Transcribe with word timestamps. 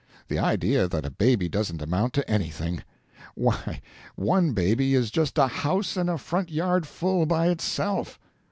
The 0.29 0.39
idea 0.39 0.87
that 0.87 1.05
a 1.05 1.11
baby 1.11 1.47
doesn't 1.47 1.79
amount 1.79 2.13
to 2.13 2.27
anything! 2.27 2.81
Why, 3.35 3.83
one 4.15 4.53
baby 4.53 4.95
is 4.95 5.11
just 5.11 5.37
a 5.37 5.45
house 5.45 5.95
and 5.95 6.09
a 6.09 6.17
front 6.17 6.49
yard 6.49 6.87
full 6.87 7.27
by 7.27 7.49
itself. 7.49 8.17